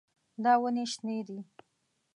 [0.43, 1.39] دا ونې شنې دي.